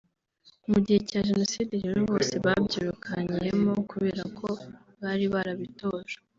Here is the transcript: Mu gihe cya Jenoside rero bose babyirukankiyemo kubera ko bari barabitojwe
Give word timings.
Mu 0.69 0.77
gihe 0.85 0.99
cya 1.09 1.19
Jenoside 1.29 1.73
rero 1.83 1.99
bose 2.11 2.33
babyirukankiyemo 2.45 3.73
kubera 3.89 4.23
ko 4.37 4.47
bari 5.01 5.25
barabitojwe 5.33 6.17